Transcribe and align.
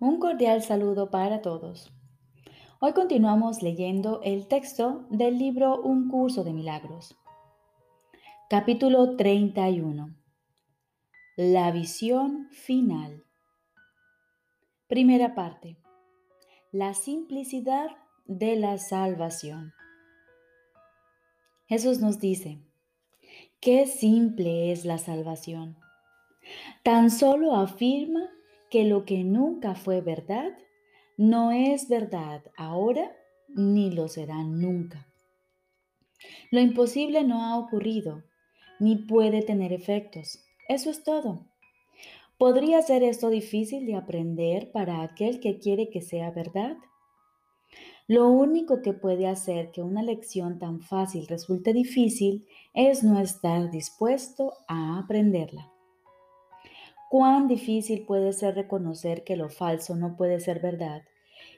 Un 0.00 0.20
cordial 0.20 0.62
saludo 0.62 1.10
para 1.10 1.42
todos. 1.42 1.92
Hoy 2.78 2.92
continuamos 2.92 3.62
leyendo 3.62 4.20
el 4.22 4.46
texto 4.46 5.04
del 5.10 5.38
libro 5.38 5.82
Un 5.82 6.08
curso 6.08 6.44
de 6.44 6.52
milagros. 6.52 7.18
Capítulo 8.48 9.16
31. 9.16 10.14
La 11.36 11.72
visión 11.72 12.46
final. 12.52 13.24
Primera 14.86 15.34
parte. 15.34 15.78
La 16.70 16.94
simplicidad 16.94 17.88
de 18.24 18.54
la 18.54 18.78
salvación. 18.78 19.72
Jesús 21.66 21.98
nos 21.98 22.20
dice, 22.20 22.62
qué 23.58 23.88
simple 23.88 24.70
es 24.70 24.84
la 24.84 24.98
salvación. 24.98 25.76
Tan 26.84 27.10
solo 27.10 27.56
afirma 27.56 28.30
que 28.70 28.84
lo 28.84 29.04
que 29.04 29.24
nunca 29.24 29.74
fue 29.74 30.00
verdad 30.00 30.56
no 31.16 31.50
es 31.50 31.88
verdad 31.88 32.42
ahora 32.56 33.10
ni 33.48 33.90
lo 33.90 34.08
será 34.08 34.42
nunca. 34.44 35.08
Lo 36.50 36.60
imposible 36.60 37.24
no 37.24 37.44
ha 37.44 37.58
ocurrido 37.58 38.24
ni 38.80 38.96
puede 38.96 39.42
tener 39.42 39.72
efectos. 39.72 40.44
Eso 40.68 40.90
es 40.90 41.02
todo. 41.02 41.46
¿Podría 42.36 42.82
ser 42.82 43.02
esto 43.02 43.30
difícil 43.30 43.84
de 43.86 43.96
aprender 43.96 44.70
para 44.70 45.02
aquel 45.02 45.40
que 45.40 45.58
quiere 45.58 45.90
que 45.90 46.02
sea 46.02 46.30
verdad? 46.30 46.76
Lo 48.06 48.28
único 48.28 48.80
que 48.80 48.92
puede 48.92 49.26
hacer 49.26 49.72
que 49.72 49.82
una 49.82 50.02
lección 50.02 50.58
tan 50.58 50.80
fácil 50.80 51.26
resulte 51.26 51.72
difícil 51.72 52.46
es 52.72 53.02
no 53.02 53.20
estar 53.20 53.70
dispuesto 53.70 54.54
a 54.68 54.98
aprenderla. 54.98 55.72
Cuán 57.08 57.48
difícil 57.48 58.04
puede 58.04 58.32
ser 58.32 58.54
reconocer 58.54 59.24
que 59.24 59.36
lo 59.36 59.48
falso 59.48 59.96
no 59.96 60.16
puede 60.16 60.40
ser 60.40 60.60
verdad 60.60 61.02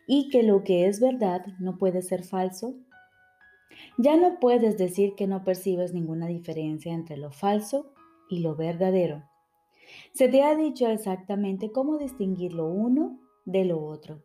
y 0.06 0.28
que 0.28 0.42
lo 0.42 0.62
que 0.62 0.86
es 0.86 1.00
verdad 1.00 1.44
no 1.58 1.76
puede 1.76 2.02
ser 2.02 2.24
falso. 2.24 2.74
Ya 3.98 4.16
no 4.16 4.38
puedes 4.38 4.78
decir 4.78 5.14
que 5.16 5.26
no 5.26 5.42
percibes 5.42 5.92
ninguna 5.92 6.26
diferencia 6.26 6.92
entre 6.92 7.16
lo 7.16 7.32
falso 7.32 7.92
y 8.28 8.40
lo 8.40 8.54
verdadero. 8.54 9.24
Se 10.12 10.28
te 10.28 10.42
ha 10.42 10.54
dicho 10.54 10.86
exactamente 10.88 11.72
cómo 11.72 11.98
distinguir 11.98 12.52
lo 12.52 12.66
uno 12.66 13.18
de 13.44 13.64
lo 13.64 13.84
otro 13.84 14.22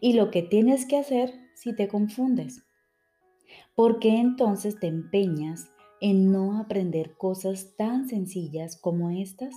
y 0.00 0.12
lo 0.12 0.30
que 0.30 0.42
tienes 0.42 0.84
que 0.84 0.98
hacer 0.98 1.32
si 1.54 1.74
te 1.74 1.88
confundes. 1.88 2.66
¿Por 3.74 3.98
qué 3.98 4.18
entonces 4.18 4.78
te 4.78 4.88
empeñas 4.88 5.70
en 6.00 6.32
no 6.32 6.58
aprender 6.58 7.16
cosas 7.16 7.76
tan 7.76 8.08
sencillas 8.08 8.76
como 8.76 9.10
estas? 9.10 9.54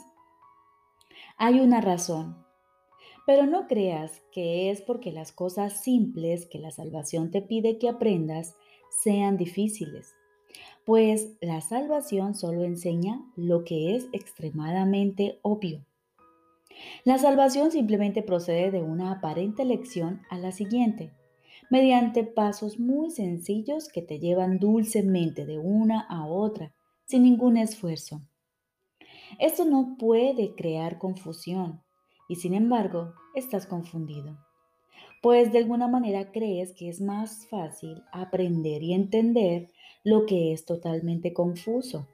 Hay 1.38 1.60
una 1.60 1.82
razón, 1.82 2.44
pero 3.26 3.46
no 3.46 3.68
creas 3.68 4.22
que 4.32 4.70
es 4.70 4.82
porque 4.82 5.12
las 5.12 5.32
cosas 5.32 5.82
simples 5.82 6.46
que 6.46 6.60
la 6.60 6.72
salvación 6.72 7.32
te 7.32 7.42
pide 7.42 7.78
que 7.78 7.90
aprendas 7.90 8.56
sean 9.04 9.38
difíciles, 9.38 10.14
pues 10.86 11.38
la 11.42 11.62
salvación 11.62 12.36
solo 12.36 12.64
enseña 12.64 13.22
lo 13.36 13.64
que 13.64 13.96
es 13.96 14.08
extremadamente 14.12 15.40
obvio. 15.42 15.86
La 17.04 17.18
salvación 17.18 17.72
simplemente 17.72 18.24
procede 18.24 18.72
de 18.72 18.82
una 18.82 19.12
aparente 19.12 19.66
lección 19.66 20.22
a 20.30 20.38
la 20.38 20.52
siguiente, 20.52 21.12
mediante 21.70 22.24
pasos 22.24 22.80
muy 22.80 23.10
sencillos 23.12 23.88
que 23.88 24.02
te 24.02 24.20
llevan 24.20 24.60
dulcemente 24.60 25.46
de 25.46 25.60
una 25.60 26.02
a 26.02 26.26
otra, 26.26 26.74
sin 27.06 27.24
ningún 27.24 27.58
esfuerzo. 27.58 28.22
Esto 29.40 29.66
no 29.66 29.96
puede 29.98 30.56
crear 30.56 30.98
confusión 30.98 31.82
y 32.28 32.36
sin 32.36 32.54
embargo 32.54 33.14
estás 33.36 33.66
confundido, 33.66 34.38
pues 35.22 35.52
de 35.52 35.60
alguna 35.60 35.88
manera 35.88 36.32
crees 36.32 36.74
que 36.74 36.90
es 36.90 37.02
más 37.02 37.48
fácil 37.50 38.04
aprender 38.12 38.84
y 38.84 38.94
entender 38.94 39.72
lo 40.04 40.26
que 40.26 40.54
es 40.54 40.66
totalmente 40.66 41.34
confuso. 41.34 42.08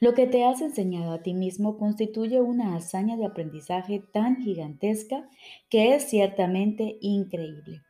Lo 0.00 0.14
que 0.14 0.26
te 0.26 0.44
has 0.44 0.60
enseñado 0.60 1.12
a 1.12 1.22
ti 1.22 1.34
mismo 1.34 1.78
constituye 1.78 2.40
una 2.40 2.76
hazaña 2.76 3.16
de 3.16 3.26
aprendizaje 3.26 4.02
tan 4.12 4.36
gigantesca 4.42 5.28
que 5.68 5.94
es 5.94 6.04
ciertamente 6.04 6.98
increíble. 7.00 7.82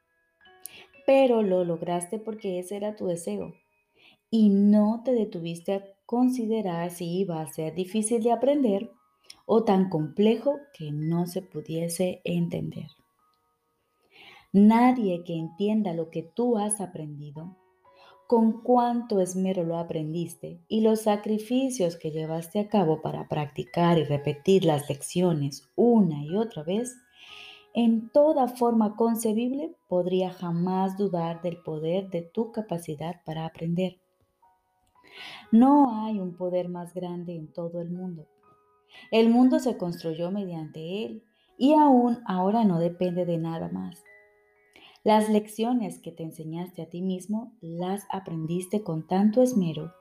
Pero 1.06 1.42
lo 1.42 1.64
lograste 1.64 2.18
porque 2.18 2.58
ese 2.58 2.76
era 2.76 2.96
tu 2.96 3.06
deseo 3.06 3.54
y 4.30 4.48
no 4.48 5.02
te 5.04 5.12
detuviste 5.12 5.74
a 5.74 5.93
considerar 6.06 6.90
si 6.90 7.20
iba 7.20 7.40
a 7.40 7.46
ser 7.46 7.74
difícil 7.74 8.22
de 8.22 8.32
aprender 8.32 8.90
o 9.46 9.64
tan 9.64 9.88
complejo 9.88 10.58
que 10.72 10.90
no 10.92 11.26
se 11.26 11.42
pudiese 11.42 12.20
entender. 12.24 12.88
Nadie 14.52 15.24
que 15.24 15.36
entienda 15.36 15.92
lo 15.94 16.10
que 16.10 16.22
tú 16.22 16.58
has 16.58 16.80
aprendido, 16.80 17.56
con 18.26 18.62
cuánto 18.62 19.20
esmero 19.20 19.64
lo 19.64 19.76
aprendiste 19.76 20.60
y 20.68 20.80
los 20.80 21.02
sacrificios 21.02 21.96
que 21.96 22.10
llevaste 22.10 22.58
a 22.58 22.68
cabo 22.68 23.02
para 23.02 23.28
practicar 23.28 23.98
y 23.98 24.04
repetir 24.04 24.64
las 24.64 24.88
lecciones 24.88 25.68
una 25.74 26.24
y 26.24 26.36
otra 26.36 26.62
vez, 26.62 26.96
en 27.74 28.08
toda 28.10 28.46
forma 28.46 28.94
concebible 28.96 29.74
podría 29.88 30.30
jamás 30.30 30.96
dudar 30.96 31.42
del 31.42 31.60
poder 31.62 32.08
de 32.10 32.22
tu 32.22 32.52
capacidad 32.52 33.22
para 33.24 33.44
aprender. 33.44 34.03
No 35.52 36.04
hay 36.04 36.20
un 36.20 36.36
poder 36.36 36.68
más 36.68 36.94
grande 36.94 37.36
en 37.36 37.52
todo 37.52 37.80
el 37.80 37.90
mundo. 37.90 38.26
El 39.10 39.28
mundo 39.30 39.58
se 39.58 39.76
construyó 39.76 40.30
mediante 40.30 41.04
él 41.04 41.22
y 41.58 41.74
aún 41.74 42.18
ahora 42.26 42.64
no 42.64 42.78
depende 42.78 43.24
de 43.24 43.38
nada 43.38 43.68
más. 43.68 44.02
Las 45.02 45.28
lecciones 45.28 46.00
que 46.00 46.12
te 46.12 46.22
enseñaste 46.22 46.82
a 46.82 46.88
ti 46.88 47.02
mismo 47.02 47.52
las 47.60 48.06
aprendiste 48.10 48.82
con 48.82 49.06
tanto 49.06 49.42
esmero 49.42 49.92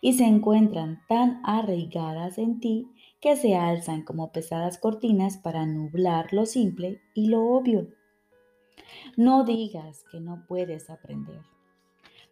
y 0.00 0.12
se 0.14 0.24
encuentran 0.24 1.00
tan 1.08 1.40
arraigadas 1.44 2.38
en 2.38 2.60
ti 2.60 2.86
que 3.20 3.36
se 3.36 3.56
alzan 3.56 4.02
como 4.02 4.32
pesadas 4.32 4.78
cortinas 4.78 5.38
para 5.38 5.64
nublar 5.66 6.32
lo 6.32 6.44
simple 6.44 7.00
y 7.14 7.28
lo 7.28 7.42
obvio. 7.42 7.88
No 9.16 9.44
digas 9.44 10.04
que 10.10 10.20
no 10.20 10.44
puedes 10.46 10.90
aprender 10.90 11.40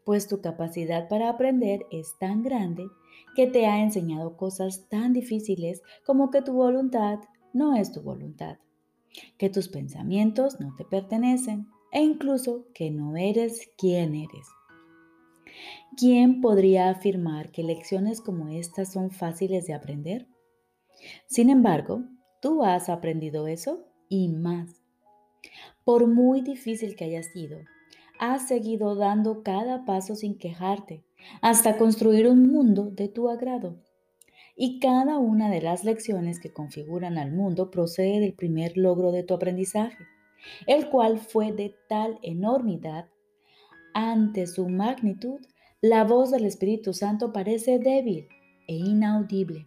pues 0.08 0.26
tu 0.26 0.40
capacidad 0.40 1.06
para 1.06 1.28
aprender 1.28 1.84
es 1.90 2.16
tan 2.18 2.42
grande 2.42 2.88
que 3.36 3.46
te 3.46 3.66
ha 3.66 3.82
enseñado 3.82 4.38
cosas 4.38 4.88
tan 4.88 5.12
difíciles 5.12 5.82
como 6.02 6.30
que 6.30 6.40
tu 6.40 6.54
voluntad 6.54 7.18
no 7.52 7.76
es 7.76 7.92
tu 7.92 8.00
voluntad, 8.00 8.56
que 9.36 9.50
tus 9.50 9.68
pensamientos 9.68 10.60
no 10.60 10.74
te 10.76 10.86
pertenecen 10.86 11.66
e 11.92 12.00
incluso 12.00 12.64
que 12.72 12.90
no 12.90 13.18
eres 13.18 13.68
quien 13.76 14.14
eres. 14.14 14.46
¿Quién 15.94 16.40
podría 16.40 16.88
afirmar 16.88 17.50
que 17.50 17.62
lecciones 17.62 18.22
como 18.22 18.48
estas 18.48 18.90
son 18.90 19.10
fáciles 19.10 19.66
de 19.66 19.74
aprender? 19.74 20.26
Sin 21.26 21.50
embargo, 21.50 22.04
tú 22.40 22.64
has 22.64 22.88
aprendido 22.88 23.46
eso 23.46 23.84
y 24.08 24.28
más. 24.30 24.80
Por 25.84 26.06
muy 26.06 26.40
difícil 26.40 26.96
que 26.96 27.04
haya 27.04 27.22
sido, 27.22 27.58
has 28.18 28.48
seguido 28.48 28.94
dando 28.94 29.42
cada 29.42 29.84
paso 29.84 30.14
sin 30.14 30.38
quejarte, 30.38 31.04
hasta 31.42 31.76
construir 31.76 32.28
un 32.28 32.50
mundo 32.50 32.90
de 32.90 33.08
tu 33.08 33.28
agrado. 33.28 33.76
Y 34.56 34.80
cada 34.80 35.18
una 35.18 35.50
de 35.50 35.62
las 35.62 35.84
lecciones 35.84 36.40
que 36.40 36.52
configuran 36.52 37.16
al 37.16 37.32
mundo 37.32 37.70
procede 37.70 38.20
del 38.20 38.34
primer 38.34 38.76
logro 38.76 39.12
de 39.12 39.22
tu 39.22 39.34
aprendizaje, 39.34 40.04
el 40.66 40.88
cual 40.88 41.18
fue 41.18 41.52
de 41.52 41.74
tal 41.88 42.18
enormidad, 42.22 43.08
ante 43.94 44.46
su 44.46 44.68
magnitud, 44.68 45.40
la 45.80 46.04
voz 46.04 46.30
del 46.30 46.44
Espíritu 46.44 46.92
Santo 46.92 47.32
parece 47.32 47.78
débil 47.78 48.28
e 48.66 48.74
inaudible. 48.74 49.66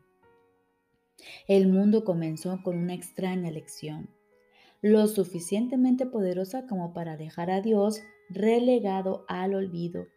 El 1.47 1.67
mundo 1.67 2.03
comenzó 2.03 2.61
con 2.63 2.77
una 2.77 2.93
extraña 2.93 3.51
lección, 3.51 4.09
lo 4.81 5.07
suficientemente 5.07 6.05
poderosa 6.05 6.65
como 6.65 6.93
para 6.93 7.15
dejar 7.17 7.51
a 7.51 7.61
Dios 7.61 8.01
relegado 8.33 9.25
al 9.27 9.53
olvido 9.53 10.07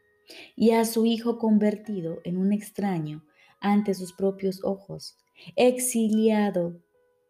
y 0.56 0.70
a 0.70 0.84
su 0.84 1.06
hijo 1.06 1.38
convertido 1.38 2.20
en 2.24 2.36
un 2.38 2.52
extraño 2.52 3.24
ante 3.60 3.94
sus 3.94 4.12
propios 4.12 4.62
ojos, 4.64 5.16
exiliado 5.56 6.80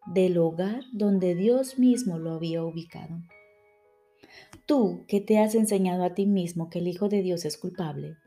del 0.05 0.37
hogar 0.37 0.83
donde 0.93 1.35
Dios 1.35 1.79
mismo 1.79 2.19
lo 2.19 2.33
había 2.33 2.63
ubicado. 2.63 3.21
Tú 4.65 5.05
que 5.07 5.21
te 5.21 5.39
has 5.39 5.55
enseñado 5.55 6.03
a 6.03 6.13
ti 6.13 6.25
mismo 6.25 6.69
que 6.69 6.79
el 6.79 6.87
Hijo 6.87 7.09
de 7.09 7.21
Dios 7.21 7.45
es 7.45 7.57
culpable, 7.57 8.17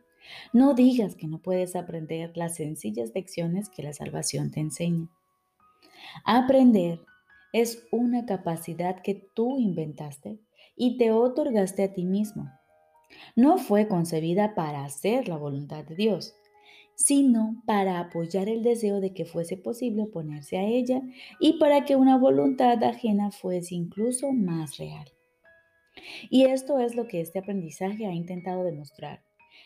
no 0.52 0.74
digas 0.74 1.14
que 1.14 1.26
no 1.26 1.40
puedes 1.40 1.76
aprender 1.76 2.36
las 2.36 2.56
sencillas 2.56 3.12
lecciones 3.14 3.68
que 3.68 3.82
la 3.82 3.92
salvación 3.92 4.50
te 4.50 4.60
enseña. 4.60 5.08
Aprender 6.24 7.00
es 7.52 7.86
una 7.90 8.26
capacidad 8.26 9.02
que 9.02 9.14
tú 9.14 9.58
inventaste 9.58 10.38
y 10.78 10.96
te 10.96 11.10
otorgaste 11.10 11.82
a 11.82 11.92
ti 11.92 12.04
mismo. 12.04 12.50
No 13.36 13.58
fue 13.58 13.88
concebida 13.88 14.54
para 14.54 14.84
hacer 14.84 15.28
la 15.28 15.36
voluntad 15.36 15.84
de 15.84 15.96
Dios, 15.96 16.34
sino 16.94 17.62
para 17.66 18.00
apoyar 18.00 18.48
el 18.48 18.62
deseo 18.62 19.00
de 19.00 19.14
que 19.14 19.24
fuese 19.24 19.56
posible 19.56 20.02
oponerse 20.02 20.58
a 20.58 20.64
ella 20.64 21.02
y 21.40 21.58
para 21.58 21.84
que 21.84 21.96
una 21.96 22.16
voluntad 22.16 22.82
ajena 22.82 23.30
fuese 23.30 23.74
incluso 23.74 24.32
más 24.32 24.78
real. 24.78 25.08
Y 26.30 26.44
esto 26.44 26.78
es 26.78 26.94
lo 26.94 27.06
que 27.06 27.20
este 27.20 27.38
aprendizaje 27.38 28.06
ha 28.06 28.12
intentado 28.12 28.64
demostrar. 28.64 29.22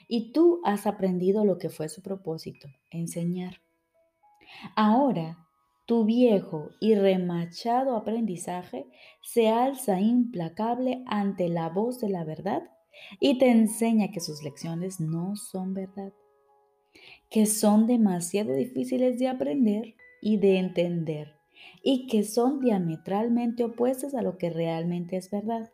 Y 0.08 0.32
tú 0.32 0.60
has 0.64 0.86
aprendido 0.86 1.44
lo 1.44 1.58
que 1.58 1.70
fue 1.70 1.88
su 1.88 2.02
propósito, 2.02 2.68
enseñar. 2.90 3.60
Ahora, 4.76 5.38
tu 5.86 6.04
viejo 6.04 6.70
y 6.80 6.94
remachado 6.94 7.96
aprendizaje 7.96 8.86
se 9.20 9.48
alza 9.48 10.00
implacable 10.00 11.02
ante 11.06 11.48
la 11.48 11.68
voz 11.68 12.00
de 12.00 12.08
la 12.08 12.24
verdad 12.24 12.62
y 13.20 13.38
te 13.38 13.50
enseña 13.50 14.10
que 14.10 14.20
sus 14.20 14.42
lecciones 14.42 15.00
no 15.00 15.34
son 15.36 15.74
verdad, 15.74 16.12
que 17.30 17.46
son 17.46 17.86
demasiado 17.86 18.54
difíciles 18.54 19.18
de 19.18 19.28
aprender 19.28 19.94
y 20.20 20.36
de 20.36 20.58
entender 20.58 21.34
y 21.82 22.06
que 22.06 22.22
son 22.22 22.60
diametralmente 22.60 23.64
opuestas 23.64 24.14
a 24.14 24.22
lo 24.22 24.38
que 24.38 24.50
realmente 24.50 25.16
es 25.16 25.30
verdad. 25.30 25.70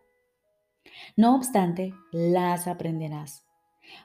No 1.17 1.37
obstante, 1.37 1.93
las 2.13 2.67
aprenderás, 2.67 3.45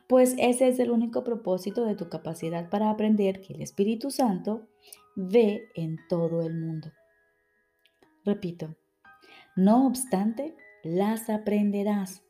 pues 0.08 0.36
ese 0.38 0.68
es 0.68 0.80
el 0.80 0.92
único 0.92 1.24
propósito 1.24 1.86
de 1.86 1.96
tu 1.96 2.10
capacidad 2.10 2.70
para 2.70 2.90
aprender 2.90 3.42
que 3.42 3.54
el 3.54 3.62
Espíritu 3.62 4.12
Santo 4.12 4.68
ve 5.16 5.70
en 5.76 5.98
todo 6.10 6.42
el 6.42 6.54
mundo. 6.54 6.92
Repito, 8.26 8.76
no 9.56 9.88
obstante, 9.88 10.56
las 10.84 11.30
aprenderás, 11.30 12.24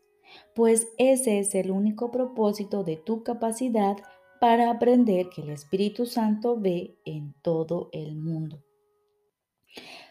pues 0.55 0.87
ese 0.97 1.39
es 1.39 1.55
el 1.55 1.71
único 1.71 2.11
propósito 2.11 2.83
de 2.83 2.97
tu 2.97 3.23
capacidad 3.23 3.97
para 4.39 4.69
aprender 4.69 5.29
que 5.29 5.41
el 5.41 5.49
Espíritu 5.49 6.05
Santo 6.05 6.59
ve 6.59 6.97
en 7.05 7.33
todo 7.41 7.89
el 7.93 8.15
mundo. 8.15 8.63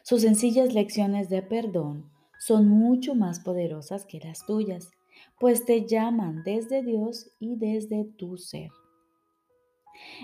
Sus 0.03 0.23
sencillas 0.23 0.73
lecciones 0.73 1.29
de 1.29 1.43
perdón 1.43 2.11
son 2.39 2.69
mucho 2.69 3.15
más 3.15 3.41
poderosas 3.41 4.05
que 4.07 4.19
las 4.21 4.45
tuyas, 4.47 4.91
pues 5.39 5.65
te 5.65 5.87
llaman 5.87 6.43
desde 6.45 6.83
Dios 6.83 7.31
y 7.39 7.57
desde 7.57 8.05
tu 8.05 8.37
ser. 8.37 8.71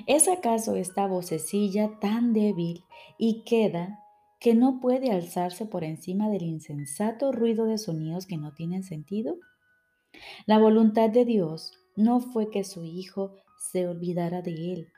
¿Es 0.06 0.28
acaso 0.28 0.76
esta 0.76 1.06
vocecilla 1.06 1.98
tan 2.00 2.32
débil 2.32 2.84
y 3.18 3.42
queda 3.44 4.04
que 4.40 4.54
no 4.54 4.80
puede 4.80 5.10
alzarse 5.10 5.66
por 5.66 5.84
encima 5.84 6.28
del 6.30 6.42
insensato 6.42 7.32
ruido 7.32 7.66
de 7.66 7.78
sonidos 7.78 8.26
que 8.26 8.36
no 8.36 8.54
tienen 8.54 8.84
sentido? 8.84 9.36
La 10.46 10.58
voluntad 10.58 11.10
de 11.10 11.24
Dios 11.24 11.72
no 11.96 12.20
fue 12.20 12.50
que 12.50 12.64
su 12.64 12.84
Hijo 12.84 13.34
se 13.58 13.86
olvidara 13.86 14.42
de 14.42 14.72
él, 14.72 14.88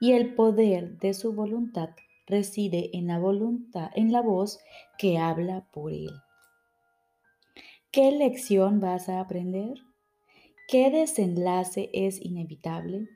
y 0.00 0.12
el 0.12 0.34
poder 0.34 0.98
de 0.98 1.14
su 1.14 1.32
voluntad 1.32 1.90
reside 2.26 2.90
en 2.92 3.06
la 3.06 3.18
voluntad, 3.18 3.90
en 3.94 4.12
la 4.12 4.20
voz 4.20 4.58
que 4.98 5.18
habla 5.18 5.66
por 5.72 5.92
él. 5.92 6.10
¿Qué 7.90 8.12
lección 8.12 8.80
vas 8.80 9.08
a 9.08 9.20
aprender? 9.20 9.78
¿Qué 10.68 10.90
desenlace 10.90 11.88
es 11.94 12.20
inevitable? 12.20 13.08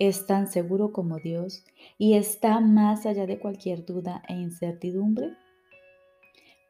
Es 0.00 0.24
tan 0.24 0.50
seguro 0.50 0.92
como 0.92 1.18
Dios 1.18 1.62
y 1.98 2.14
está 2.14 2.58
más 2.60 3.04
allá 3.04 3.26
de 3.26 3.38
cualquier 3.38 3.84
duda 3.84 4.22
e 4.28 4.32
incertidumbre. 4.32 5.34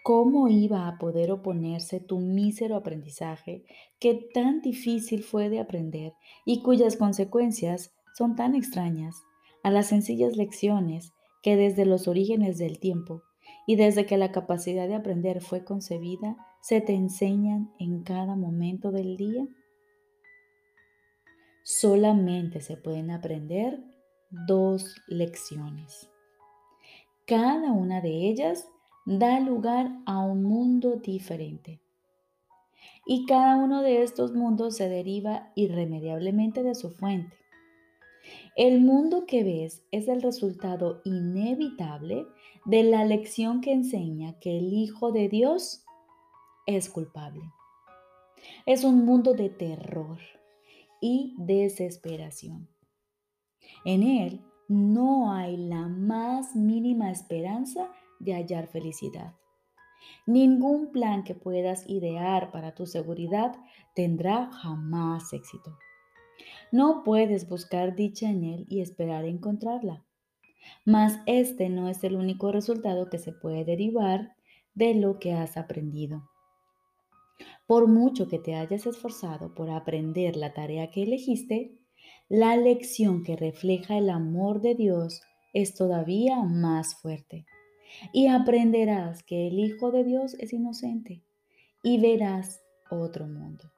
¿Cómo 0.02 0.48
iba 0.48 0.88
a 0.88 0.98
poder 0.98 1.30
oponerse 1.30 2.00
tu 2.00 2.18
mísero 2.18 2.74
aprendizaje 2.74 3.62
que 4.00 4.14
tan 4.34 4.62
difícil 4.62 5.22
fue 5.22 5.48
de 5.48 5.60
aprender 5.60 6.12
y 6.44 6.60
cuyas 6.62 6.96
consecuencias 6.96 7.92
son 8.18 8.34
tan 8.34 8.56
extrañas 8.56 9.14
a 9.62 9.70
las 9.70 9.86
sencillas 9.86 10.36
lecciones 10.36 11.12
que 11.40 11.54
desde 11.54 11.86
los 11.86 12.08
orígenes 12.08 12.58
del 12.58 12.80
tiempo 12.80 13.22
y 13.64 13.76
desde 13.76 14.06
que 14.06 14.16
la 14.16 14.32
capacidad 14.32 14.88
de 14.88 14.96
aprender 14.96 15.40
fue 15.40 15.64
concebida, 15.64 16.36
se 16.62 16.80
te 16.80 16.94
enseñan 16.94 17.70
en 17.78 18.02
cada 18.02 18.34
momento 18.34 18.90
del 18.90 19.16
día? 19.16 19.46
Solamente 21.78 22.60
se 22.62 22.76
pueden 22.76 23.12
aprender 23.12 23.80
dos 24.28 24.96
lecciones. 25.06 26.10
Cada 27.26 27.70
una 27.70 28.00
de 28.00 28.28
ellas 28.28 28.68
da 29.06 29.38
lugar 29.38 29.92
a 30.04 30.18
un 30.18 30.42
mundo 30.42 30.96
diferente. 30.96 31.80
Y 33.06 33.24
cada 33.24 33.54
uno 33.54 33.82
de 33.82 34.02
estos 34.02 34.32
mundos 34.32 34.76
se 34.76 34.88
deriva 34.88 35.52
irremediablemente 35.54 36.64
de 36.64 36.74
su 36.74 36.90
fuente. 36.90 37.36
El 38.56 38.80
mundo 38.80 39.24
que 39.24 39.44
ves 39.44 39.84
es 39.92 40.08
el 40.08 40.22
resultado 40.22 41.00
inevitable 41.04 42.26
de 42.64 42.82
la 42.82 43.04
lección 43.04 43.60
que 43.60 43.72
enseña 43.72 44.40
que 44.40 44.58
el 44.58 44.72
Hijo 44.72 45.12
de 45.12 45.28
Dios 45.28 45.84
es 46.66 46.90
culpable. 46.90 47.42
Es 48.66 48.82
un 48.82 49.04
mundo 49.04 49.34
de 49.34 49.50
terror 49.50 50.18
y 51.00 51.34
desesperación. 51.38 52.68
En 53.84 54.02
él 54.02 54.40
no 54.68 55.32
hay 55.32 55.56
la 55.56 55.88
más 55.88 56.54
mínima 56.54 57.10
esperanza 57.10 57.90
de 58.18 58.34
hallar 58.34 58.68
felicidad. 58.68 59.34
Ningún 60.26 60.92
plan 60.92 61.24
que 61.24 61.34
puedas 61.34 61.88
idear 61.88 62.52
para 62.52 62.74
tu 62.74 62.86
seguridad 62.86 63.56
tendrá 63.94 64.50
jamás 64.50 65.32
éxito. 65.32 65.76
No 66.72 67.02
puedes 67.04 67.48
buscar 67.48 67.96
dicha 67.96 68.30
en 68.30 68.44
Él 68.44 68.66
y 68.68 68.80
esperar 68.80 69.24
encontrarla. 69.24 70.04
Mas 70.84 71.18
este 71.26 71.68
no 71.68 71.88
es 71.88 72.04
el 72.04 72.16
único 72.16 72.52
resultado 72.52 73.10
que 73.10 73.18
se 73.18 73.32
puede 73.32 73.64
derivar 73.64 74.36
de 74.74 74.94
lo 74.94 75.18
que 75.18 75.32
has 75.32 75.56
aprendido. 75.56 76.29
Por 77.66 77.88
mucho 77.88 78.28
que 78.28 78.38
te 78.38 78.54
hayas 78.54 78.86
esforzado 78.86 79.54
por 79.54 79.70
aprender 79.70 80.36
la 80.36 80.52
tarea 80.52 80.90
que 80.90 81.02
elegiste, 81.02 81.78
la 82.28 82.56
lección 82.56 83.22
que 83.22 83.36
refleja 83.36 83.98
el 83.98 84.10
amor 84.10 84.60
de 84.60 84.74
Dios 84.74 85.22
es 85.52 85.74
todavía 85.74 86.42
más 86.42 86.94
fuerte. 87.00 87.46
Y 88.12 88.28
aprenderás 88.28 89.22
que 89.22 89.48
el 89.48 89.58
Hijo 89.58 89.90
de 89.90 90.04
Dios 90.04 90.34
es 90.38 90.52
inocente 90.52 91.22
y 91.82 92.00
verás 92.00 92.60
otro 92.90 93.26
mundo. 93.26 93.72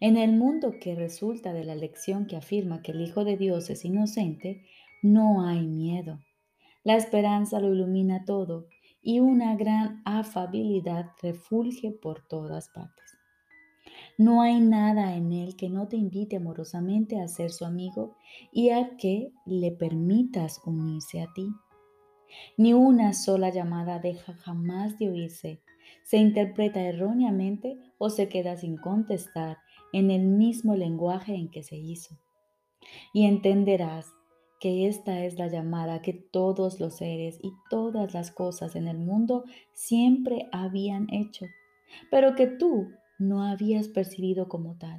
En 0.00 0.16
el 0.16 0.32
mundo 0.32 0.74
que 0.80 0.94
resulta 0.94 1.52
de 1.52 1.64
la 1.64 1.74
lección 1.74 2.26
que 2.26 2.36
afirma 2.36 2.82
que 2.82 2.92
el 2.92 3.00
Hijo 3.00 3.24
de 3.24 3.36
Dios 3.36 3.70
es 3.70 3.84
inocente, 3.84 4.64
no 5.02 5.46
hay 5.46 5.66
miedo. 5.66 6.20
La 6.84 6.96
esperanza 6.96 7.60
lo 7.60 7.72
ilumina 7.72 8.24
todo 8.24 8.66
y 9.08 9.20
una 9.20 9.56
gran 9.56 10.02
afabilidad 10.04 11.12
refulge 11.22 11.92
por 11.92 12.20
todas 12.28 12.68
partes. 12.68 13.16
No 14.18 14.42
hay 14.42 14.60
nada 14.60 15.16
en 15.16 15.32
él 15.32 15.56
que 15.56 15.70
no 15.70 15.88
te 15.88 15.96
invite 15.96 16.36
amorosamente 16.36 17.18
a 17.18 17.26
ser 17.26 17.50
su 17.50 17.64
amigo 17.64 18.16
y 18.52 18.68
a 18.68 18.98
que 18.98 19.32
le 19.46 19.72
permitas 19.72 20.60
unirse 20.66 21.22
a 21.22 21.32
ti. 21.32 21.48
Ni 22.58 22.74
una 22.74 23.14
sola 23.14 23.48
llamada 23.48 23.98
deja 23.98 24.34
jamás 24.34 24.98
de 24.98 25.08
oírse, 25.08 25.62
se 26.02 26.18
interpreta 26.18 26.82
erróneamente 26.82 27.78
o 27.96 28.10
se 28.10 28.28
queda 28.28 28.58
sin 28.58 28.76
contestar 28.76 29.56
en 29.94 30.10
el 30.10 30.26
mismo 30.26 30.76
lenguaje 30.76 31.34
en 31.34 31.50
que 31.50 31.62
se 31.62 31.78
hizo. 31.78 32.18
Y 33.14 33.24
entenderás 33.24 34.17
que 34.60 34.88
esta 34.88 35.24
es 35.24 35.38
la 35.38 35.48
llamada 35.48 36.02
que 36.02 36.12
todos 36.12 36.80
los 36.80 36.96
seres 36.96 37.38
y 37.42 37.52
todas 37.70 38.14
las 38.14 38.30
cosas 38.30 38.76
en 38.76 38.88
el 38.88 38.98
mundo 38.98 39.44
siempre 39.72 40.48
habían 40.52 41.12
hecho, 41.12 41.46
pero 42.10 42.34
que 42.34 42.46
tú 42.46 42.90
no 43.18 43.44
habías 43.44 43.88
percibido 43.88 44.48
como 44.48 44.76
tal. 44.78 44.98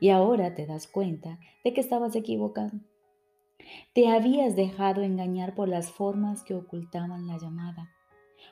Y 0.00 0.10
ahora 0.10 0.54
te 0.54 0.66
das 0.66 0.86
cuenta 0.86 1.38
de 1.64 1.72
que 1.72 1.80
estabas 1.80 2.14
equivocado. 2.14 2.78
Te 3.94 4.08
habías 4.08 4.56
dejado 4.56 5.02
engañar 5.02 5.54
por 5.54 5.68
las 5.68 5.90
formas 5.90 6.42
que 6.42 6.54
ocultaban 6.54 7.26
la 7.26 7.38
llamada. 7.38 7.90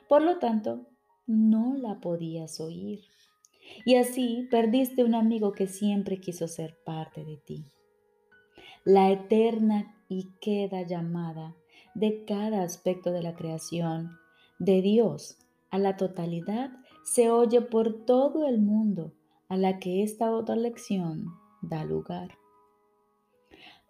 Por 0.07 0.21
lo 0.21 0.39
tanto, 0.39 0.87
no 1.27 1.75
la 1.75 1.99
podías 1.99 2.59
oír 2.59 3.01
y 3.85 3.95
así 3.95 4.47
perdiste 4.49 5.03
un 5.03 5.15
amigo 5.15 5.51
que 5.51 5.67
siempre 5.67 6.19
quiso 6.19 6.47
ser 6.47 6.77
parte 6.85 7.23
de 7.23 7.37
ti. 7.37 7.65
La 8.83 9.11
eterna 9.11 9.95
y 10.09 10.31
queda 10.41 10.81
llamada 10.81 11.55
de 11.93 12.25
cada 12.25 12.63
aspecto 12.63 13.11
de 13.11 13.21
la 13.21 13.35
creación, 13.35 14.17
de 14.57 14.81
Dios 14.81 15.37
a 15.69 15.77
la 15.77 15.97
totalidad, 15.97 16.71
se 17.03 17.29
oye 17.29 17.61
por 17.61 18.05
todo 18.05 18.47
el 18.47 18.59
mundo 18.59 19.13
a 19.49 19.57
la 19.57 19.77
que 19.77 20.01
esta 20.01 20.31
otra 20.31 20.55
lección 20.55 21.27
da 21.61 21.83
lugar. 21.83 22.37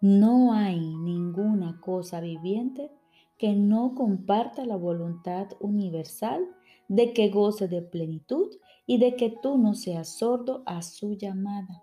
No 0.02 0.52
hay 0.52 0.78
ninguna 0.78 1.80
cosa 1.80 2.20
viviente 2.20 2.90
que 3.38 3.54
no 3.54 3.94
comparta 3.94 4.66
la 4.66 4.76
voluntad 4.76 5.48
universal 5.60 6.46
de 6.88 7.14
que 7.14 7.30
goce 7.30 7.66
de 7.66 7.80
plenitud 7.80 8.50
y 8.84 8.98
de 8.98 9.16
que 9.16 9.34
tú 9.42 9.56
no 9.56 9.74
seas 9.74 10.18
sordo 10.18 10.62
a 10.66 10.82
su 10.82 11.16
llamada. 11.16 11.82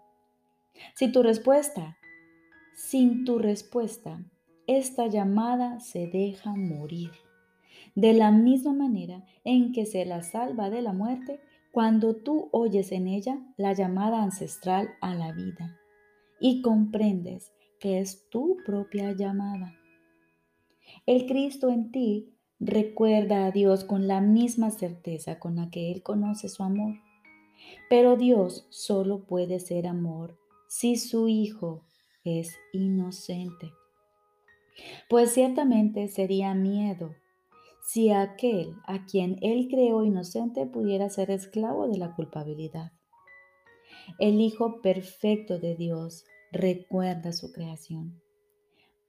Si 0.95 1.11
tu 1.11 1.23
respuesta 1.23 1.97
Sin 2.81 3.25
tu 3.25 3.39
respuesta, 3.39 4.23
esta 4.65 5.07
llamada 5.07 5.81
se 5.81 6.07
deja 6.07 6.55
morir. 6.55 7.11
De 7.93 8.13
la 8.13 8.31
misma 8.31 8.71
manera 8.71 9.25
en 9.43 9.73
que 9.73 9.85
se 9.85 10.05
la 10.05 10.23
salva 10.23 10.69
de 10.69 10.81
la 10.81 10.93
muerte 10.93 11.41
cuando 11.73 12.15
tú 12.15 12.47
oyes 12.53 12.93
en 12.93 13.07
ella 13.07 13.37
la 13.57 13.73
llamada 13.73 14.23
ancestral 14.23 14.87
a 15.01 15.13
la 15.13 15.33
vida 15.33 15.77
y 16.39 16.61
comprendes 16.61 17.51
que 17.81 17.99
es 17.99 18.29
tu 18.29 18.55
propia 18.65 19.11
llamada. 19.11 19.75
El 21.05 21.25
Cristo 21.25 21.69
en 21.69 21.91
ti 21.91 22.33
recuerda 22.61 23.45
a 23.45 23.51
Dios 23.51 23.83
con 23.83 24.07
la 24.07 24.21
misma 24.21 24.71
certeza 24.71 25.37
con 25.37 25.57
la 25.57 25.69
que 25.69 25.91
Él 25.91 26.01
conoce 26.01 26.47
su 26.47 26.63
amor. 26.63 26.95
Pero 27.89 28.15
Dios 28.15 28.67
solo 28.69 29.25
puede 29.25 29.59
ser 29.59 29.85
amor 29.85 30.39
si 30.69 30.95
su 30.95 31.27
Hijo 31.27 31.83
es 32.37 32.55
inocente. 32.73 33.71
Pues 35.09 35.33
ciertamente 35.33 36.07
sería 36.07 36.53
miedo 36.53 37.15
si 37.81 38.11
aquel 38.11 38.75
a 38.85 39.05
quien 39.05 39.37
Él 39.41 39.67
creó 39.69 40.03
inocente 40.03 40.65
pudiera 40.65 41.09
ser 41.09 41.31
esclavo 41.31 41.87
de 41.87 41.97
la 41.97 42.15
culpabilidad. 42.15 42.91
El 44.19 44.41
Hijo 44.41 44.81
perfecto 44.81 45.59
de 45.59 45.75
Dios 45.75 46.25
recuerda 46.51 47.31
su 47.31 47.51
creación, 47.51 48.21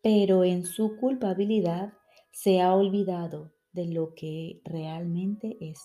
pero 0.02 0.44
en 0.44 0.64
su 0.64 0.96
culpabilidad 0.96 1.92
se 2.32 2.60
ha 2.60 2.74
olvidado 2.74 3.52
de 3.72 3.86
lo 3.86 4.14
que 4.14 4.60
realmente 4.64 5.56
es. 5.60 5.80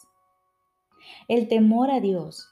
El 1.27 1.47
temor 1.47 1.91
a 1.91 1.99
Dios 1.99 2.47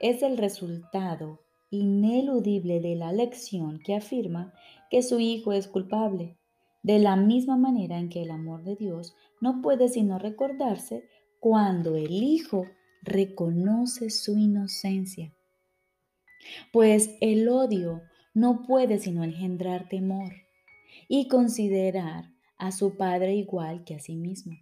es 0.00 0.22
el 0.22 0.36
resultado 0.36 1.43
ineludible 1.74 2.80
de 2.80 2.96
la 2.96 3.12
lección 3.12 3.78
que 3.78 3.94
afirma 3.94 4.54
que 4.90 5.02
su 5.02 5.20
Hijo 5.20 5.52
es 5.52 5.68
culpable, 5.68 6.38
de 6.82 6.98
la 6.98 7.16
misma 7.16 7.56
manera 7.56 7.98
en 7.98 8.08
que 8.08 8.22
el 8.22 8.30
amor 8.30 8.62
de 8.62 8.76
Dios 8.76 9.14
no 9.40 9.60
puede 9.62 9.88
sino 9.88 10.18
recordarse 10.18 11.04
cuando 11.40 11.96
el 11.96 12.22
Hijo 12.22 12.64
reconoce 13.02 14.10
su 14.10 14.38
inocencia. 14.38 15.34
Pues 16.72 17.16
el 17.20 17.48
odio 17.48 18.02
no 18.34 18.62
puede 18.66 18.98
sino 18.98 19.24
engendrar 19.24 19.88
temor 19.88 20.32
y 21.08 21.28
considerar 21.28 22.30
a 22.58 22.72
su 22.72 22.96
Padre 22.96 23.34
igual 23.34 23.84
que 23.84 23.94
a 23.94 24.00
sí 24.00 24.16
mismo. 24.16 24.54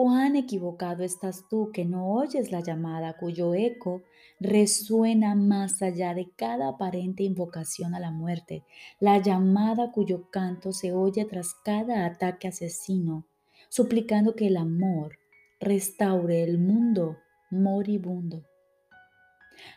Cuán 0.00 0.36
equivocado 0.36 1.02
estás 1.02 1.48
tú 1.48 1.72
que 1.72 1.84
no 1.84 2.12
oyes 2.12 2.52
la 2.52 2.60
llamada 2.60 3.14
cuyo 3.14 3.52
eco 3.54 4.04
resuena 4.38 5.34
más 5.34 5.82
allá 5.82 6.14
de 6.14 6.30
cada 6.36 6.68
aparente 6.68 7.24
invocación 7.24 7.96
a 7.96 7.98
la 7.98 8.12
muerte, 8.12 8.62
la 9.00 9.18
llamada 9.18 9.90
cuyo 9.90 10.30
canto 10.30 10.72
se 10.72 10.92
oye 10.92 11.24
tras 11.24 11.52
cada 11.64 12.06
ataque 12.06 12.46
asesino, 12.46 13.26
suplicando 13.68 14.36
que 14.36 14.46
el 14.46 14.58
amor 14.58 15.18
restaure 15.58 16.44
el 16.44 16.58
mundo 16.58 17.16
moribundo. 17.50 18.44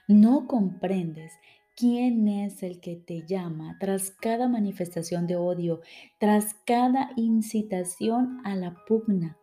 No 0.07 0.45
comprendes 0.45 1.33
quién 1.75 2.27
es 2.27 2.61
el 2.61 2.79
que 2.79 2.95
te 2.95 3.25
llama 3.25 3.75
tras 3.79 4.11
cada 4.11 4.47
manifestación 4.47 5.25
de 5.25 5.37
odio, 5.37 5.81
tras 6.19 6.53
cada 6.63 7.09
incitación 7.15 8.39
a 8.45 8.55
la 8.55 8.75
pugna. 8.85 9.39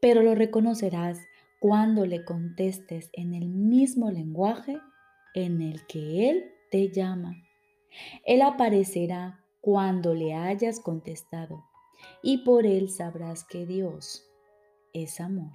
Pero 0.00 0.22
lo 0.22 0.34
reconocerás 0.34 1.18
cuando 1.60 2.06
le 2.06 2.24
contestes 2.24 3.10
en 3.12 3.34
el 3.34 3.48
mismo 3.48 4.10
lenguaje 4.10 4.78
en 5.34 5.60
el 5.60 5.86
que 5.86 6.30
Él 6.30 6.44
te 6.70 6.90
llama. 6.90 7.36
Él 8.24 8.42
aparecerá 8.42 9.44
cuando 9.60 10.14
le 10.14 10.34
hayas 10.34 10.80
contestado 10.80 11.64
y 12.22 12.38
por 12.38 12.66
Él 12.66 12.90
sabrás 12.90 13.44
que 13.44 13.66
Dios 13.66 14.24
es 14.92 15.20
amor. 15.20 15.52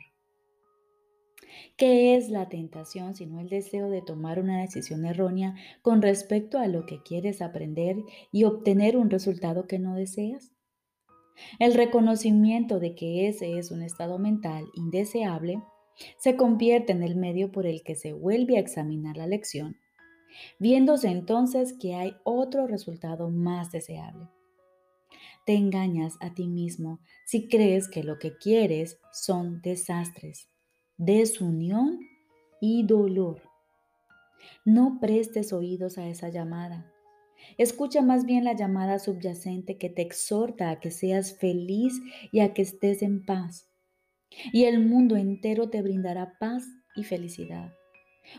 ¿Qué 1.78 2.16
es 2.16 2.30
la 2.30 2.50
tentación 2.50 3.16
sino 3.16 3.40
el 3.40 3.50
deseo 3.50 3.90
de 3.90 4.02
tomar 4.02 4.40
una 4.40 4.62
decisión 4.62 5.06
errónea 5.06 5.56
con 5.82 6.02
respecto 6.02 6.58
a 6.58 6.68
lo 6.68 6.86
que 6.86 7.02
quieres 7.04 7.42
aprender 7.42 7.98
y 8.32 8.44
obtener 8.46 8.98
un 8.98 9.10
resultado 9.10 9.68
que 9.68 9.80
no 9.80 9.96
deseas? 9.96 10.53
El 11.60 11.74
reconocimiento 11.74 12.80
de 12.80 12.96
que 12.96 13.28
ese 13.28 13.58
es 13.58 13.72
un 13.72 13.82
estado 13.82 14.20
mental 14.20 14.66
indeseable 14.76 15.62
se 16.18 16.36
convierte 16.36 16.92
en 16.92 17.04
el 17.04 17.16
medio 17.16 17.52
por 17.52 17.66
el 17.66 17.84
que 17.84 17.96
se 17.96 18.14
vuelve 18.14 18.58
a 18.58 18.60
examinar 18.60 19.18
la 19.18 19.28
lección, 19.28 19.78
viéndose 20.60 21.10
entonces 21.10 21.74
que 21.80 21.96
hay 21.96 22.16
otro 22.24 22.68
resultado 22.68 23.30
más 23.30 23.72
deseable. 23.72 24.28
Te 25.46 25.54
engañas 25.54 26.16
a 26.22 26.34
ti 26.34 26.48
mismo 26.48 27.00
si 27.26 27.48
crees 27.48 27.90
que 27.90 28.04
lo 28.04 28.18
que 28.18 28.38
quieres 28.38 29.00
son 29.12 29.62
desastres 29.62 30.48
desunión 30.98 32.00
y 32.62 32.86
dolor. 32.86 33.42
No 34.64 35.00
prestes 35.02 35.52
oídos 35.54 35.98
a 35.98 36.08
esa 36.08 36.30
llamada. 36.30 36.93
Escucha 37.58 38.02
más 38.02 38.26
bien 38.26 38.44
la 38.44 38.54
llamada 38.54 39.00
subyacente 39.00 39.78
que 39.78 39.90
te 39.90 40.02
exhorta 40.02 40.70
a 40.70 40.80
que 40.80 40.92
seas 40.92 41.38
feliz 41.38 41.94
y 42.32 42.40
a 42.40 42.54
que 42.54 42.62
estés 42.62 43.02
en 43.02 43.26
paz. 43.26 43.70
Y 44.52 44.66
el 44.66 44.86
mundo 44.86 45.16
entero 45.16 45.70
te 45.70 45.82
brindará 45.82 46.38
paz 46.40 46.64
y 46.96 47.04
felicidad. 47.04 47.74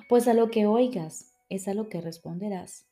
Pues 0.09 0.29
a 0.29 0.35
lo 0.35 0.51
que 0.51 0.67
oigas 0.67 1.33
es 1.49 1.69
a 1.69 1.75
lo 1.75 1.89
que 1.89 2.01
responderás. 2.01 2.87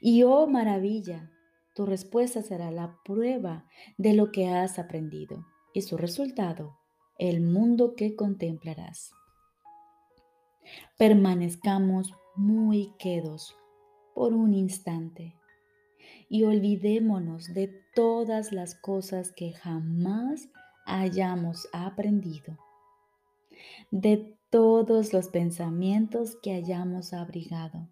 Y 0.00 0.24
oh 0.24 0.46
maravilla, 0.46 1.30
tu 1.74 1.86
respuesta 1.86 2.42
será 2.42 2.70
la 2.70 2.98
prueba 3.04 3.66
de 3.96 4.14
lo 4.14 4.32
que 4.32 4.48
has 4.48 4.78
aprendido 4.78 5.46
y 5.72 5.82
su 5.82 5.96
resultado 5.96 6.76
el 7.18 7.42
mundo 7.42 7.94
que 7.96 8.16
contemplarás. 8.16 9.12
Permanezcamos 10.96 12.14
muy 12.34 12.94
quedos 12.98 13.54
por 14.20 14.34
un 14.34 14.52
instante. 14.52 15.34
Y 16.28 16.42
olvidémonos 16.44 17.54
de 17.54 17.72
todas 17.94 18.52
las 18.52 18.74
cosas 18.74 19.32
que 19.32 19.54
jamás 19.54 20.50
hayamos 20.84 21.66
aprendido, 21.72 22.58
de 23.90 24.36
todos 24.50 25.14
los 25.14 25.28
pensamientos 25.28 26.36
que 26.42 26.52
hayamos 26.52 27.14
abrigado. 27.14 27.88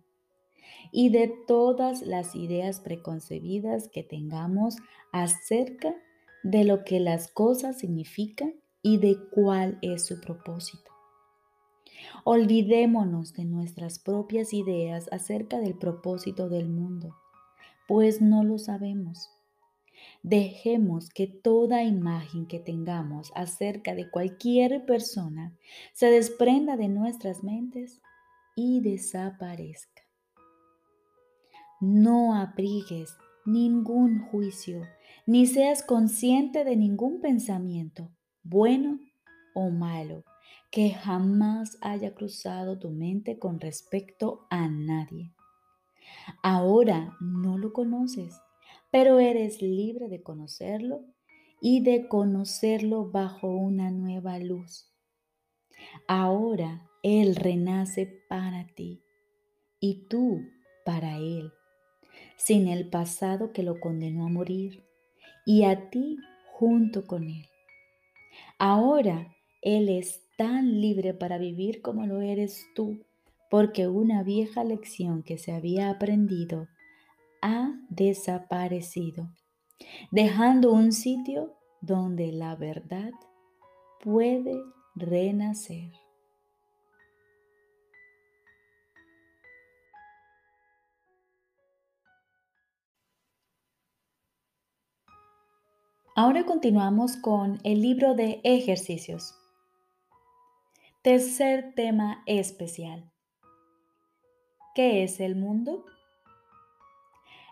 Y 0.92 1.08
de 1.08 1.32
todas 1.46 2.02
las 2.02 2.36
ideas 2.36 2.80
preconcebidas 2.80 3.88
que 3.88 4.02
tengamos 4.02 4.76
acerca 5.12 5.94
de 6.42 6.64
lo 6.64 6.84
que 6.84 7.00
las 7.00 7.32
cosas 7.32 7.78
significan 7.78 8.52
y 8.82 8.98
de 8.98 9.16
cuál 9.30 9.78
es 9.80 10.04
su 10.04 10.20
propósito. 10.20 10.97
Olvidémonos 12.24 13.32
de 13.32 13.44
nuestras 13.44 13.98
propias 13.98 14.52
ideas 14.52 15.08
acerca 15.12 15.58
del 15.58 15.74
propósito 15.74 16.48
del 16.48 16.68
mundo, 16.68 17.16
pues 17.86 18.20
no 18.20 18.44
lo 18.44 18.58
sabemos. 18.58 19.30
Dejemos 20.22 21.08
que 21.08 21.26
toda 21.26 21.82
imagen 21.82 22.46
que 22.46 22.60
tengamos 22.60 23.32
acerca 23.34 23.94
de 23.94 24.10
cualquier 24.10 24.84
persona 24.84 25.56
se 25.92 26.10
desprenda 26.10 26.76
de 26.76 26.88
nuestras 26.88 27.42
mentes 27.42 28.00
y 28.54 28.80
desaparezca. 28.80 30.02
No 31.80 32.34
abrigues 32.34 33.16
ningún 33.44 34.20
juicio, 34.20 34.82
ni 35.26 35.46
seas 35.46 35.82
consciente 35.82 36.64
de 36.64 36.76
ningún 36.76 37.20
pensamiento 37.20 38.10
bueno 38.42 38.98
o 39.54 39.70
malo, 39.70 40.24
que 40.70 40.90
jamás 40.90 41.78
haya 41.80 42.14
cruzado 42.14 42.78
tu 42.78 42.90
mente 42.90 43.38
con 43.38 43.58
respecto 43.58 44.46
a 44.50 44.68
nadie. 44.68 45.32
Ahora 46.42 47.16
no 47.20 47.58
lo 47.58 47.72
conoces, 47.72 48.40
pero 48.90 49.18
eres 49.18 49.62
libre 49.62 50.08
de 50.08 50.22
conocerlo 50.22 51.04
y 51.60 51.82
de 51.82 52.08
conocerlo 52.08 53.10
bajo 53.10 53.48
una 53.48 53.90
nueva 53.90 54.38
luz. 54.38 54.92
Ahora 56.06 56.88
Él 57.02 57.36
renace 57.36 58.22
para 58.28 58.66
ti 58.74 59.02
y 59.80 60.06
tú 60.08 60.42
para 60.84 61.16
Él, 61.16 61.52
sin 62.36 62.68
el 62.68 62.88
pasado 62.88 63.52
que 63.52 63.62
lo 63.62 63.80
condenó 63.80 64.26
a 64.26 64.30
morir, 64.30 64.84
y 65.46 65.64
a 65.64 65.88
ti 65.90 66.18
junto 66.52 67.06
con 67.06 67.24
Él. 67.24 67.46
Ahora 68.58 69.34
Él 69.62 69.88
es 69.88 70.27
tan 70.38 70.80
libre 70.80 71.14
para 71.14 71.36
vivir 71.36 71.82
como 71.82 72.06
lo 72.06 72.20
eres 72.20 72.64
tú, 72.74 73.04
porque 73.50 73.88
una 73.88 74.22
vieja 74.22 74.62
lección 74.62 75.24
que 75.24 75.36
se 75.36 75.52
había 75.52 75.90
aprendido 75.90 76.68
ha 77.42 77.72
desaparecido, 77.90 79.28
dejando 80.12 80.72
un 80.72 80.92
sitio 80.92 81.54
donde 81.80 82.30
la 82.30 82.54
verdad 82.54 83.10
puede 84.00 84.62
renacer. 84.94 85.90
Ahora 96.14 96.44
continuamos 96.46 97.16
con 97.16 97.58
el 97.64 97.82
libro 97.82 98.14
de 98.14 98.40
ejercicios. 98.44 99.34
Tercer 101.08 101.72
tema 101.74 102.22
especial. 102.26 103.10
¿Qué 104.74 105.02
es 105.04 105.20
el 105.20 105.36
mundo? 105.36 105.86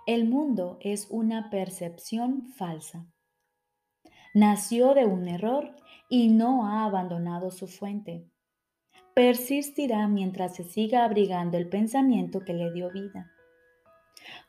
El 0.06 0.28
mundo 0.28 0.76
es 0.82 1.06
una 1.08 1.48
percepción 1.48 2.48
falsa. 2.48 3.06
Nació 4.34 4.92
de 4.92 5.06
un 5.06 5.26
error 5.26 5.74
y 6.10 6.28
no 6.28 6.66
ha 6.66 6.84
abandonado 6.84 7.50
su 7.50 7.66
fuente. 7.66 8.28
Persistirá 9.14 10.06
mientras 10.06 10.54
se 10.54 10.64
siga 10.64 11.06
abrigando 11.06 11.56
el 11.56 11.70
pensamiento 11.70 12.44
que 12.44 12.52
le 12.52 12.70
dio 12.74 12.92
vida. 12.92 13.32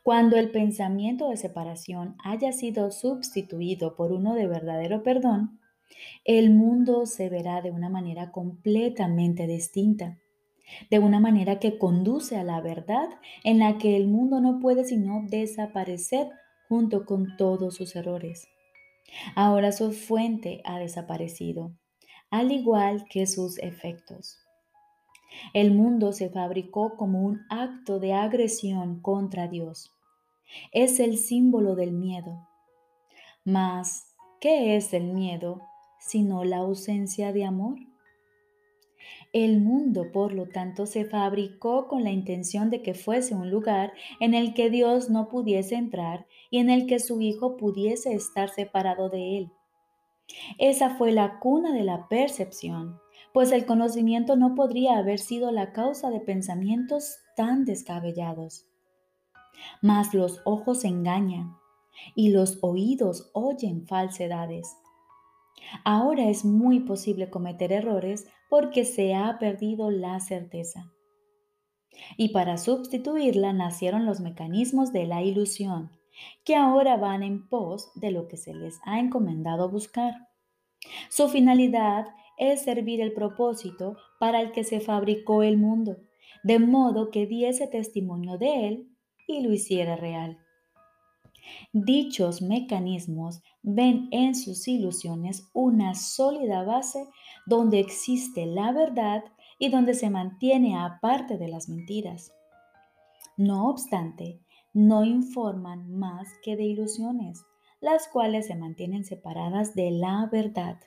Cuando 0.02 0.36
el 0.36 0.50
pensamiento 0.50 1.30
de 1.30 1.38
separación 1.38 2.14
haya 2.22 2.52
sido 2.52 2.90
sustituido 2.90 3.96
por 3.96 4.12
uno 4.12 4.34
de 4.34 4.46
verdadero 4.46 5.02
perdón, 5.02 5.57
el 6.24 6.50
mundo 6.50 7.06
se 7.06 7.28
verá 7.28 7.62
de 7.62 7.70
una 7.70 7.88
manera 7.88 8.30
completamente 8.30 9.46
distinta, 9.46 10.18
de 10.90 10.98
una 10.98 11.20
manera 11.20 11.58
que 11.58 11.78
conduce 11.78 12.36
a 12.36 12.44
la 12.44 12.60
verdad 12.60 13.08
en 13.44 13.58
la 13.58 13.78
que 13.78 13.96
el 13.96 14.06
mundo 14.06 14.40
no 14.40 14.60
puede 14.60 14.84
sino 14.84 15.24
desaparecer 15.28 16.28
junto 16.68 17.06
con 17.06 17.36
todos 17.36 17.76
sus 17.76 17.96
errores. 17.96 18.46
Ahora 19.34 19.72
su 19.72 19.92
fuente 19.92 20.60
ha 20.64 20.78
desaparecido, 20.78 21.72
al 22.30 22.52
igual 22.52 23.06
que 23.08 23.26
sus 23.26 23.58
efectos. 23.58 24.38
El 25.54 25.72
mundo 25.72 26.12
se 26.12 26.28
fabricó 26.28 26.96
como 26.96 27.22
un 27.22 27.40
acto 27.48 28.00
de 28.00 28.12
agresión 28.12 29.00
contra 29.00 29.48
Dios. 29.48 29.92
Es 30.72 31.00
el 31.00 31.16
símbolo 31.16 31.74
del 31.74 31.92
miedo. 31.92 32.48
Mas, 33.44 34.14
¿qué 34.40 34.76
es 34.76 34.92
el 34.92 35.04
miedo 35.04 35.62
sino 35.98 36.44
la 36.44 36.58
ausencia 36.58 37.32
de 37.32 37.44
amor? 37.44 37.78
El 39.32 39.60
mundo, 39.60 40.10
por 40.12 40.32
lo 40.32 40.48
tanto, 40.48 40.86
se 40.86 41.04
fabricó 41.04 41.86
con 41.86 42.02
la 42.02 42.10
intención 42.10 42.70
de 42.70 42.82
que 42.82 42.94
fuese 42.94 43.34
un 43.34 43.50
lugar 43.50 43.92
en 44.20 44.34
el 44.34 44.54
que 44.54 44.70
Dios 44.70 45.10
no 45.10 45.28
pudiese 45.28 45.74
entrar 45.74 46.26
y 46.50 46.58
en 46.58 46.70
el 46.70 46.86
que 46.86 46.98
su 46.98 47.20
Hijo 47.20 47.56
pudiese 47.56 48.14
estar 48.14 48.48
separado 48.48 49.10
de 49.10 49.38
él. 49.38 49.52
Esa 50.58 50.96
fue 50.96 51.12
la 51.12 51.38
cuna 51.40 51.72
de 51.72 51.84
la 51.84 52.08
percepción, 52.08 52.98
pues 53.32 53.52
el 53.52 53.66
conocimiento 53.66 54.36
no 54.36 54.54
podría 54.54 54.98
haber 54.98 55.18
sido 55.18 55.52
la 55.52 55.72
causa 55.72 56.10
de 56.10 56.20
pensamientos 56.20 57.18
tan 57.36 57.64
descabellados. 57.64 58.66
Mas 59.82 60.14
los 60.14 60.40
ojos 60.44 60.84
engañan 60.84 61.56
y 62.14 62.30
los 62.30 62.58
oídos 62.62 63.30
oyen 63.32 63.86
falsedades. 63.86 64.76
Ahora 65.84 66.28
es 66.28 66.44
muy 66.44 66.80
posible 66.80 67.30
cometer 67.30 67.72
errores 67.72 68.26
porque 68.48 68.84
se 68.84 69.14
ha 69.14 69.38
perdido 69.38 69.90
la 69.90 70.20
certeza. 70.20 70.92
Y 72.16 72.30
para 72.30 72.58
sustituirla 72.58 73.52
nacieron 73.52 74.06
los 74.06 74.20
mecanismos 74.20 74.92
de 74.92 75.06
la 75.06 75.22
ilusión, 75.22 75.90
que 76.44 76.56
ahora 76.56 76.96
van 76.96 77.22
en 77.22 77.48
pos 77.48 77.90
de 77.94 78.10
lo 78.10 78.28
que 78.28 78.36
se 78.36 78.54
les 78.54 78.78
ha 78.84 78.98
encomendado 78.98 79.68
buscar. 79.68 80.14
Su 81.10 81.28
finalidad 81.28 82.06
es 82.38 82.62
servir 82.62 83.00
el 83.00 83.12
propósito 83.12 83.96
para 84.20 84.40
el 84.40 84.52
que 84.52 84.64
se 84.64 84.80
fabricó 84.80 85.42
el 85.42 85.58
mundo, 85.58 85.96
de 86.44 86.58
modo 86.58 87.10
que 87.10 87.26
diese 87.26 87.66
testimonio 87.66 88.38
de 88.38 88.68
él 88.68 88.96
y 89.26 89.42
lo 89.42 89.52
hiciera 89.52 89.96
real. 89.96 90.38
Dichos 91.72 92.42
mecanismos 92.42 93.42
ven 93.62 94.08
en 94.10 94.34
sus 94.34 94.66
ilusiones 94.68 95.48
una 95.52 95.94
sólida 95.94 96.62
base 96.64 97.06
donde 97.46 97.80
existe 97.80 98.46
la 98.46 98.72
verdad 98.72 99.24
y 99.58 99.68
donde 99.68 99.94
se 99.94 100.10
mantiene 100.10 100.78
aparte 100.78 101.36
de 101.36 101.48
las 101.48 101.68
mentiras. 101.68 102.32
No 103.36 103.68
obstante, 103.68 104.40
no 104.72 105.04
informan 105.04 105.90
más 105.98 106.28
que 106.42 106.56
de 106.56 106.64
ilusiones, 106.64 107.44
las 107.80 108.08
cuales 108.08 108.46
se 108.46 108.56
mantienen 108.56 109.04
separadas 109.04 109.74
de 109.74 109.90
la 109.90 110.28
verdad. 110.30 110.78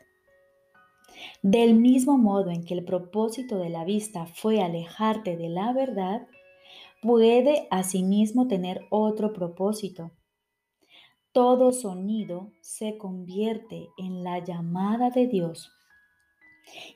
Del 1.41 1.75
mismo 1.75 2.17
modo 2.17 2.49
en 2.51 2.63
que 2.63 2.73
el 2.73 2.83
propósito 2.83 3.57
de 3.57 3.69
la 3.69 3.83
vista 3.83 4.25
fue 4.25 4.61
alejarte 4.61 5.37
de 5.37 5.49
la 5.49 5.73
verdad, 5.73 6.27
puede 7.01 7.67
asimismo 7.71 8.47
tener 8.47 8.81
otro 8.89 9.33
propósito. 9.33 10.11
Todo 11.33 11.71
sonido 11.71 12.51
se 12.59 12.97
convierte 12.97 13.89
en 13.97 14.21
la 14.21 14.39
llamada 14.39 15.11
de 15.11 15.27
Dios. 15.27 15.71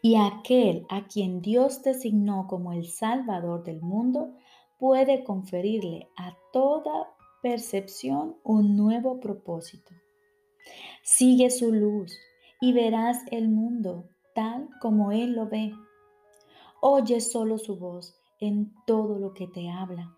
Y 0.02 0.16
aquel 0.18 0.86
a 0.90 1.08
quien 1.08 1.42
Dios 1.42 1.84
designó 1.84 2.46
como 2.48 2.74
el 2.74 2.86
Salvador 2.86 3.64
del 3.64 3.82
mundo 3.82 4.34
puede 4.78 5.24
conferirle 5.24 6.10
a 6.18 6.36
toda 6.52 7.16
percepción 7.42 8.36
un 8.44 8.76
nuevo 8.76 9.22
propósito. 9.22 9.94
Sigue 11.02 11.50
su 11.50 11.72
luz 11.72 12.18
y 12.60 12.74
verás 12.74 13.20
el 13.32 13.48
mundo 13.48 14.10
tal 14.34 14.68
como 14.82 15.14
Él 15.14 15.32
lo 15.32 15.48
ve. 15.48 15.74
Oye 16.82 17.22
solo 17.22 17.58
su 17.58 17.78
voz 17.78 18.14
en 18.42 18.74
todo 18.86 19.18
lo 19.18 19.34
que 19.34 19.48
te 19.48 19.70
habla 19.70 20.18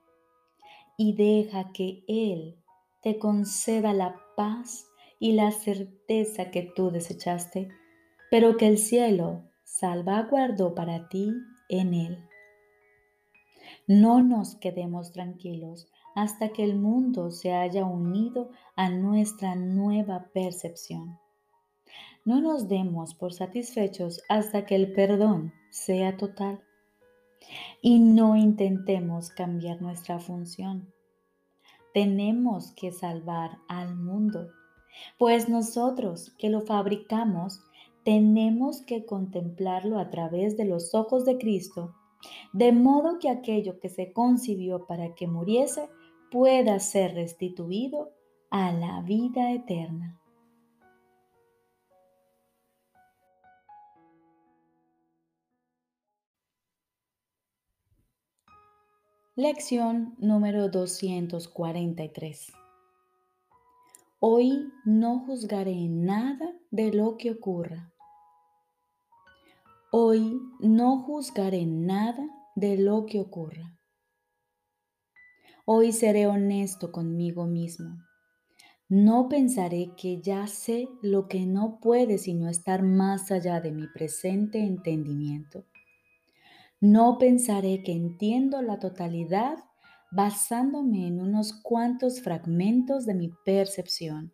y 0.98 1.14
deja 1.14 1.72
que 1.72 2.04
Él 2.08 2.58
te 3.08 3.20
conceda 3.20 3.94
la 3.94 4.20
paz 4.36 4.92
y 5.18 5.32
la 5.32 5.52
certeza 5.52 6.52
que 6.52 6.64
tú 6.64 6.92
desechaste, 6.92 7.70
pero 8.30 8.58
que 8.58 8.68
el 8.68 8.78
cielo 8.78 9.46
salvaguardó 9.64 10.76
para 10.76 11.08
ti 11.08 11.32
en 11.70 11.94
Él. 11.94 12.18
No 13.88 14.22
nos 14.22 14.56
quedemos 14.56 15.14
tranquilos 15.14 15.88
hasta 16.16 16.50
que 16.50 16.66
el 16.66 16.76
mundo 16.76 17.32
se 17.32 17.54
haya 17.54 17.86
unido 17.86 18.50
a 18.76 18.90
nuestra 18.90 19.56
nueva 19.56 20.28
percepción. 20.34 21.18
No 22.26 22.42
nos 22.42 22.68
demos 22.68 23.16
por 23.16 23.32
satisfechos 23.32 24.22
hasta 24.28 24.66
que 24.66 24.76
el 24.76 24.92
perdón 24.92 25.54
sea 25.70 26.18
total. 26.18 26.62
Y 27.82 28.00
no 28.00 28.36
intentemos 28.36 29.30
cambiar 29.30 29.82
nuestra 29.82 30.20
función. 30.20 30.92
Tenemos 31.98 32.74
que 32.74 32.92
salvar 32.92 33.58
al 33.68 33.96
mundo, 33.96 34.52
pues 35.18 35.50
nosotros 35.50 36.32
que 36.38 36.48
lo 36.48 36.62
fabricamos 36.62 37.64
tenemos 38.04 38.84
que 38.84 39.04
contemplarlo 39.04 39.98
a 39.98 40.12
través 40.12 40.58
de 40.58 40.66
los 40.66 40.94
ojos 40.94 41.26
de 41.26 41.40
Cristo, 41.40 41.96
de 42.54 42.72
modo 42.72 43.18
que 43.18 43.32
aquello 43.32 43.80
que 43.80 43.90
se 43.90 44.14
concibió 44.14 44.86
para 44.86 45.16
que 45.16 45.26
muriese 45.26 45.90
pueda 46.30 46.80
ser 46.80 47.16
restituido 47.16 48.12
a 48.52 48.72
la 48.74 49.02
vida 49.02 49.52
eterna. 49.52 50.22
Lección 59.40 60.16
número 60.18 60.68
243. 60.68 62.54
Hoy 64.20 64.74
no 64.84 65.20
juzgaré 65.20 65.88
nada 65.90 66.56
de 66.72 66.92
lo 66.92 67.18
que 67.18 67.30
ocurra. 67.30 67.94
Hoy 69.92 70.42
no 70.60 71.04
juzgaré 71.04 71.68
nada 71.68 72.28
de 72.56 72.80
lo 72.80 73.06
que 73.06 73.20
ocurra. 73.20 73.78
Hoy 75.66 75.92
seré 75.92 76.26
honesto 76.26 76.92
conmigo 76.92 77.46
mismo. 77.46 77.96
No 78.90 79.30
pensaré 79.30 79.92
que 79.96 80.20
ya 80.20 80.48
sé 80.48 80.90
lo 81.04 81.28
que 81.28 81.46
no 81.46 81.80
puede 81.80 82.18
sino 82.18 82.50
estar 82.50 82.82
más 82.82 83.30
allá 83.30 83.62
de 83.62 83.72
mi 83.72 83.86
presente 83.86 84.58
entendimiento 84.62 85.64
no 86.80 87.18
pensaré 87.18 87.82
que 87.84 87.92
entiendo 87.92 88.62
la 88.62 88.80
totalidad 88.80 89.58
basándome 90.12 91.08
en 91.08 91.20
unos 91.20 91.54
cuantos 91.54 92.22
fragmentos 92.22 93.06
de 93.06 93.14
mi 93.16 93.30
percepción, 93.46 94.32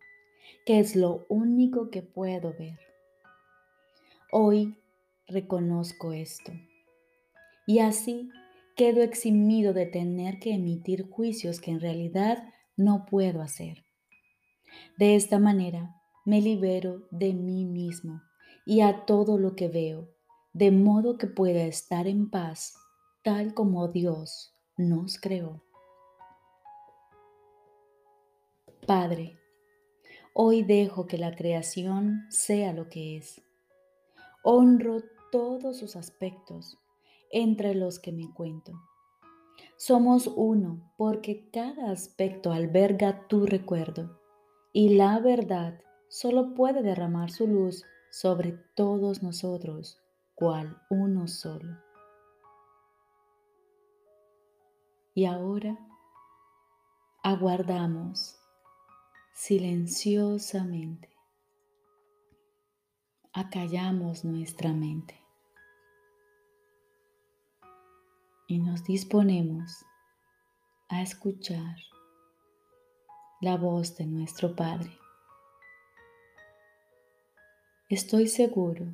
que 0.65 0.79
es 0.79 0.95
lo 0.95 1.25
único 1.29 1.89
que 1.89 2.01
puedo 2.01 2.53
ver. 2.57 2.77
Hoy 4.31 4.77
reconozco 5.27 6.11
esto 6.11 6.51
y 7.65 7.79
así 7.79 8.29
quedo 8.75 9.01
eximido 9.01 9.73
de 9.73 9.85
tener 9.85 10.39
que 10.39 10.53
emitir 10.53 11.09
juicios 11.09 11.61
que 11.61 11.71
en 11.71 11.79
realidad 11.79 12.43
no 12.75 13.05
puedo 13.05 13.41
hacer. 13.41 13.85
De 14.97 15.15
esta 15.15 15.39
manera 15.39 15.95
me 16.25 16.41
libero 16.41 17.07
de 17.09 17.33
mí 17.33 17.65
mismo 17.65 18.21
y 18.65 18.81
a 18.81 19.05
todo 19.05 19.37
lo 19.37 19.55
que 19.55 19.67
veo 19.67 20.12
de 20.53 20.71
modo 20.71 21.17
que 21.17 21.27
pueda 21.27 21.63
estar 21.63 22.07
en 22.07 22.29
paz 22.29 22.75
tal 23.23 23.53
como 23.53 23.87
Dios 23.87 24.53
nos 24.77 25.19
creó. 25.19 25.61
Padre, 28.85 29.37
Hoy 30.35 30.63
dejo 30.63 31.05
que 31.05 31.19
la 31.19 31.35
creación 31.35 32.25
sea 32.29 32.73
lo 32.73 32.89
que 32.89 33.17
es. 33.17 33.39
Honro 34.43 35.03
todos 35.31 35.77
sus 35.77 35.95
aspectos 35.95 36.79
entre 37.31 37.75
los 37.75 37.99
que 37.99 38.11
me 38.11 38.33
cuento. 38.33 38.71
Somos 39.77 40.25
uno 40.25 40.91
porque 40.97 41.51
cada 41.51 41.91
aspecto 41.91 42.51
alberga 42.51 43.27
tu 43.27 43.45
recuerdo 43.45 44.19
y 44.71 44.95
la 44.95 45.19
verdad 45.19 45.79
solo 46.09 46.55
puede 46.55 46.81
derramar 46.81 47.29
su 47.29 47.45
luz 47.45 47.83
sobre 48.09 48.53
todos 48.73 49.21
nosotros, 49.21 50.01
cual 50.35 50.81
uno 50.89 51.27
solo. 51.27 51.77
Y 55.13 55.25
ahora 55.25 55.77
aguardamos 57.23 58.39
silenciosamente. 59.33 61.09
Acallamos 63.31 64.23
nuestra 64.23 64.73
mente 64.73 65.19
y 68.47 68.59
nos 68.59 68.83
disponemos 68.83 69.85
a 70.89 71.01
escuchar 71.01 71.77
la 73.41 73.57
voz 73.57 73.95
de 73.97 74.05
nuestro 74.05 74.55
Padre. 74.55 74.95
Estoy 77.89 78.27
seguro 78.27 78.93